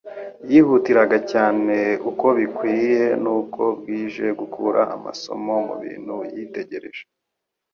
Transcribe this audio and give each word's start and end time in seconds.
Yihatiraga 0.51 1.17
cyane 1.31 1.77
uko 2.09 2.25
bukoye 2.37 2.97
n'uko 3.23 3.61
bwije 3.79 4.25
gukura 4.39 4.81
amasomo 4.95 5.53
mu 5.67 5.75
bintu 5.83 6.15
yitegereje, 6.33 7.03